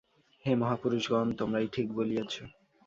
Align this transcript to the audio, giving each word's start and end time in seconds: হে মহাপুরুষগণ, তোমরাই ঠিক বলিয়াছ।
হে 0.45 0.51
মহাপুরুষগণ, 0.55 1.27
তোমরাই 1.31 1.67
ঠিক 1.67 1.87
বলিয়াছ। 1.93 2.33